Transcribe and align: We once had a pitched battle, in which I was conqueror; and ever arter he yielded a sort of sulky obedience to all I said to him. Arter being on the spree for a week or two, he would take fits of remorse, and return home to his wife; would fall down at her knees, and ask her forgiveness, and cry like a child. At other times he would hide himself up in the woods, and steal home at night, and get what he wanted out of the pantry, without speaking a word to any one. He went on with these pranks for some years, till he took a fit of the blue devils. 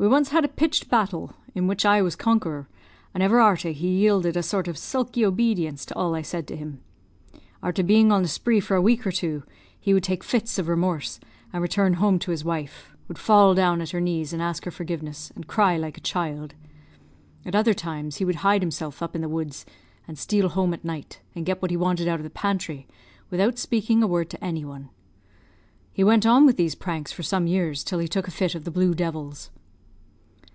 We 0.00 0.08
once 0.08 0.30
had 0.30 0.46
a 0.46 0.48
pitched 0.48 0.88
battle, 0.88 1.34
in 1.54 1.66
which 1.66 1.84
I 1.84 2.00
was 2.00 2.16
conqueror; 2.16 2.70
and 3.12 3.22
ever 3.22 3.38
arter 3.38 3.68
he 3.68 3.98
yielded 3.98 4.34
a 4.34 4.42
sort 4.42 4.66
of 4.66 4.78
sulky 4.78 5.26
obedience 5.26 5.84
to 5.84 5.94
all 5.94 6.14
I 6.14 6.22
said 6.22 6.46
to 6.48 6.56
him. 6.56 6.80
Arter 7.62 7.82
being 7.82 8.10
on 8.10 8.22
the 8.22 8.28
spree 8.28 8.60
for 8.60 8.74
a 8.76 8.80
week 8.80 9.06
or 9.06 9.12
two, 9.12 9.42
he 9.78 9.92
would 9.92 10.02
take 10.02 10.24
fits 10.24 10.58
of 10.58 10.68
remorse, 10.68 11.20
and 11.52 11.60
return 11.60 11.92
home 12.00 12.18
to 12.20 12.30
his 12.30 12.46
wife; 12.46 12.96
would 13.08 13.18
fall 13.18 13.52
down 13.54 13.82
at 13.82 13.90
her 13.90 14.00
knees, 14.00 14.32
and 14.32 14.40
ask 14.40 14.64
her 14.64 14.70
forgiveness, 14.70 15.32
and 15.36 15.46
cry 15.46 15.76
like 15.76 15.98
a 15.98 16.00
child. 16.00 16.54
At 17.44 17.54
other 17.54 17.74
times 17.74 18.16
he 18.16 18.24
would 18.24 18.36
hide 18.36 18.62
himself 18.62 19.02
up 19.02 19.14
in 19.14 19.20
the 19.20 19.28
woods, 19.28 19.66
and 20.08 20.16
steal 20.18 20.48
home 20.48 20.72
at 20.72 20.82
night, 20.82 21.20
and 21.34 21.44
get 21.44 21.60
what 21.60 21.70
he 21.70 21.76
wanted 21.76 22.08
out 22.08 22.20
of 22.20 22.24
the 22.24 22.30
pantry, 22.30 22.86
without 23.28 23.58
speaking 23.58 24.02
a 24.02 24.06
word 24.06 24.30
to 24.30 24.42
any 24.42 24.64
one. 24.64 24.88
He 25.92 26.02
went 26.02 26.24
on 26.24 26.46
with 26.46 26.56
these 26.56 26.74
pranks 26.74 27.12
for 27.12 27.22
some 27.22 27.46
years, 27.46 27.84
till 27.84 27.98
he 27.98 28.08
took 28.08 28.26
a 28.26 28.30
fit 28.30 28.54
of 28.54 28.64
the 28.64 28.70
blue 28.70 28.94
devils. 28.94 29.50